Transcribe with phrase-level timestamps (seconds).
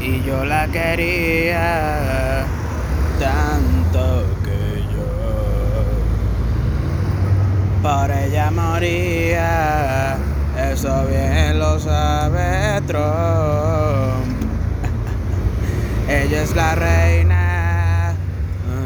[0.00, 2.44] Y yo la quería
[3.18, 5.08] tanto que yo
[7.82, 10.16] por ella moría.
[10.56, 14.38] Eso bien lo sabe Trump.
[16.08, 18.14] Ella es la reina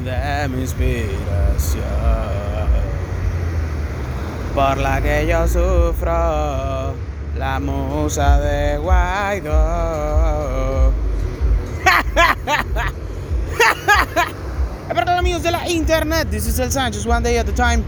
[0.05, 1.85] de mi inspiración,
[4.55, 6.95] por la que yo sufro,
[7.39, 10.12] la musa de Guaidó.
[15.18, 17.85] Amigos de la internet, this is El Sánchez, one day at a time,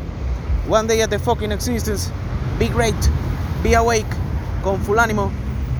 [0.69, 2.13] one day at the fucking existence.
[2.59, 2.95] Be great,
[3.63, 4.07] be awake,
[4.63, 5.31] con full ánimo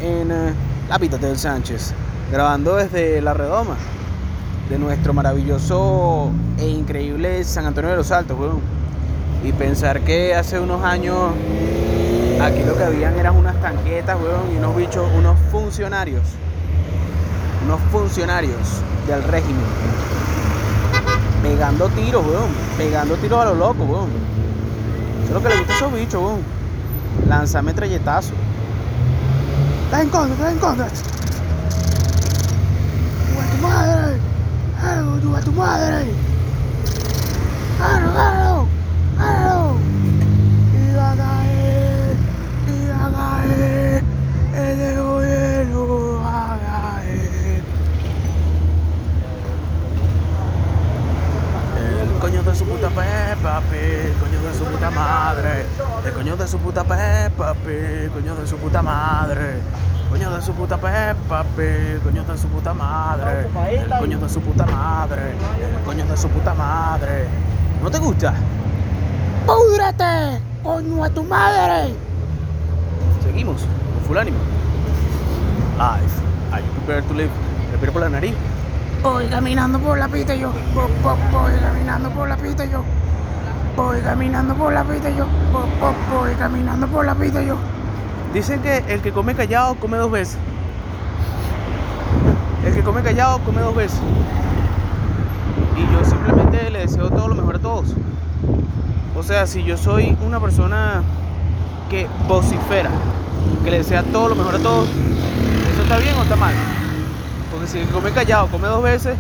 [0.01, 0.53] en uh,
[0.89, 1.95] la vida del Sánchez,
[2.33, 3.77] grabando desde La Redoma,
[4.69, 8.61] de nuestro maravilloso e increíble San Antonio de los Altos, weón.
[9.45, 11.17] Y pensar que hace unos años
[12.43, 16.23] aquí lo que habían eran unas tanquetas, weón, y unos bichos, unos funcionarios,
[17.65, 19.65] unos funcionarios del régimen
[21.45, 22.51] pegando tiros, weón.
[22.79, 24.09] Pegando tiros a lo loco, weón.
[25.23, 26.41] Eso es lo que le gusta a esos bichos, weón.
[27.29, 28.33] Lanza metralletazo.
[29.85, 30.89] Estás en contra, estás en contra.
[33.29, 34.19] ¡Tu a tu madre!
[34.81, 36.07] ¡Claro, tu a tu madre!
[37.77, 38.13] ¡Claro, claro!
[38.13, 38.74] ¡Claro!
[56.05, 59.55] El coño de su puta Peppa Pig, coño de su puta madre,
[60.11, 63.47] coño de su puta Peppa Pig, coño de su puta madre,
[63.81, 67.27] el coño de su puta madre, el coño de su puta madre.
[67.83, 68.35] ¿No te gusta?
[69.47, 70.41] ¡Púdrete!
[70.63, 71.95] ¡Coño a tu madre!
[73.23, 74.39] Seguimos, con full ánimo.
[75.79, 76.21] Life,
[76.53, 77.31] are you prepared to live?
[77.71, 78.35] Respira por la nariz.
[79.03, 80.53] Voy caminando por la pista yo.
[80.75, 82.83] Voy, voy, voy caminando por la pista yo.
[83.77, 85.27] Voy caminando por la pista yo.
[86.13, 87.57] Voy, caminando por la pista yo.
[88.33, 90.39] Dicen que el que come callado come dos veces.
[92.65, 94.01] El que come callado come dos veces.
[95.77, 97.95] Y yo simplemente le deseo todo lo mejor a todos.
[99.17, 101.03] O sea, si yo soy una persona
[101.91, 102.91] que vocifera,
[103.65, 104.89] que le desea todo lo mejor a todos,
[105.73, 106.55] ¿eso está bien o está mal?
[107.51, 109.17] Porque si come callado, come dos veces,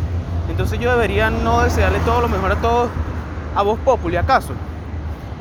[0.48, 2.90] entonces yo debería no desearle todo lo mejor a todos
[3.54, 4.52] a voz populi, ¿acaso?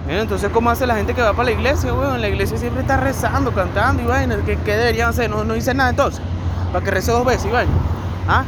[0.07, 0.19] ¿Eh?
[0.19, 2.19] Entonces, ¿cómo hace la gente que va para la iglesia, weón?
[2.21, 4.35] La iglesia siempre está rezando, cantando y vaina.
[4.45, 5.29] ¿Qué, qué deberían hacer?
[5.29, 6.21] No, no hice nada entonces.
[6.71, 7.71] Para que rece dos veces y vaina.
[8.27, 8.43] ¿Ah?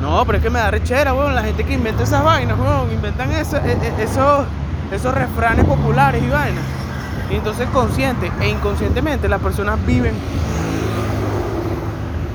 [0.00, 1.14] No, pero es que me da rechera.
[1.14, 2.58] La gente que inventa esas vainas.
[2.92, 4.44] Inventan eso, e- e- esos,
[4.90, 6.64] esos refranes populares y vainas.
[7.30, 10.14] Y entonces, consciente e inconscientemente, las personas viven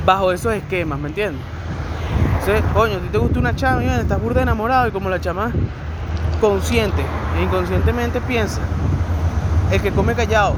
[0.06, 1.42] bajo esos esquemas, ¿me entiendes?
[2.40, 5.20] Entonces, coño, a ti te gusta una chama y estás burda enamorado y como la
[5.20, 5.52] chama
[6.38, 7.04] consciente
[7.38, 8.62] e inconscientemente piensa,
[9.72, 10.56] el que come callado,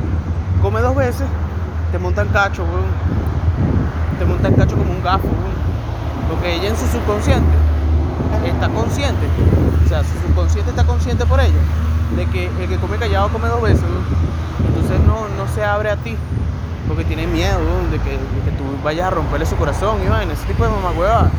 [0.62, 1.28] come dos veces,
[1.91, 2.63] te montan cacho.
[4.17, 5.28] Te montan cacho como un gafo.
[6.29, 7.47] Porque ella en su subconsciente
[8.45, 9.25] está consciente,
[9.85, 11.57] o sea, su subconsciente está consciente por ello,
[12.16, 13.84] de que el que come callado come dos veces.
[14.67, 16.16] Entonces no, no se abre a ti,
[16.88, 17.59] porque tiene miedo
[17.91, 21.29] de que, de que tú vayas a romperle su corazón vaina, ese tipo de mamagüeva.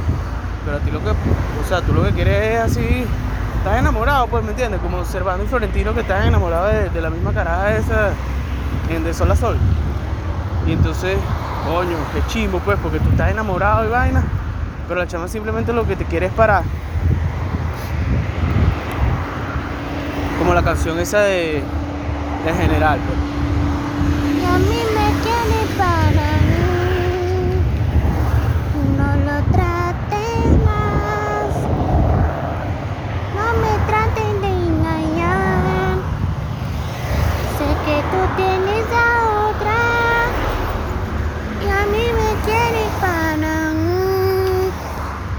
[0.65, 3.07] Pero a ti lo que, o sea, tú lo que quieres es así,
[3.61, 4.81] estás enamorado, pues, ¿me entiendes?
[4.81, 8.11] Como Servando y Florentino que están enamorados de, la misma cara esa
[8.89, 9.57] en De Sol a Sol.
[10.67, 11.17] Y entonces,
[11.67, 14.25] coño, qué chimbo, pues, porque tú estás enamorado y vaina,
[14.89, 16.63] pero la chama simplemente lo que te quiere es para.
[20.39, 21.63] Como la canción esa de,
[22.45, 23.41] de General, pues
[24.95, 26.65] me quiere para mí.
[28.99, 31.53] No lo traten más.
[33.37, 35.97] No me traten de engañar.
[37.59, 39.07] Sé que tú tienes a
[39.49, 39.79] otra.
[41.65, 43.73] Y a mí me quiere para.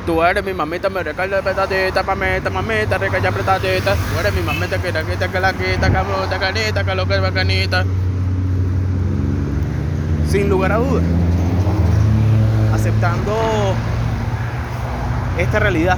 [0.05, 3.95] Tú eres mi mamita, me recarga apretadita, mamita, mamita, recarga apretadita.
[3.95, 7.15] Tú eres mi mamita, que la quita, que la quita, la canita, que lo que
[7.15, 7.85] es bacanita.
[10.27, 11.03] Sin lugar a dudas.
[12.73, 13.75] Aceptando
[15.37, 15.97] esta realidad.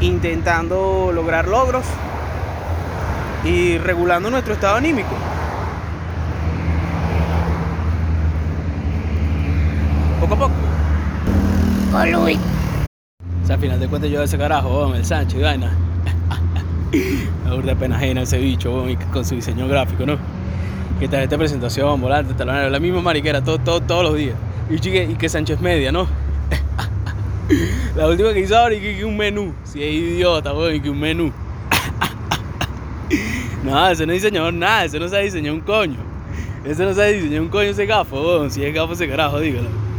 [0.00, 1.84] Intentando lograr logros
[3.44, 5.14] y regulando nuestro estado anímico.
[10.20, 10.52] Poco a poco.
[11.92, 12.38] Con Luis.
[13.42, 15.70] O sea, al final de cuentas yo ese carajo, el Sancho y vaina.
[17.44, 20.18] Me burda pena ajena ese bicho, con su diseño gráfico, ¿no?
[21.00, 24.36] que tal esta presentación, volante, talonero, la misma mariquera, todo, todo, todos los días.
[24.68, 26.06] Y, chique, y que Sánchez Media, ¿no?
[27.96, 29.54] la última que hizo ahora y que, un menú.
[29.64, 31.32] Si es idiota, weón, y que un menú.
[33.64, 35.98] no, ese no diseñador nada, ese no sabe diseñar un coño.
[36.64, 38.50] Ese no sabe diseñar un coño ese gafo, weón.
[38.50, 39.89] Si es gafo ese carajo, dígalo.